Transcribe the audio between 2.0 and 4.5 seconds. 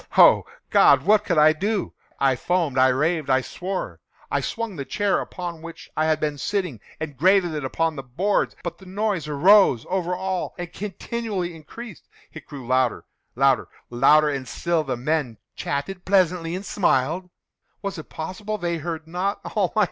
I foamed—I raved—I swore! I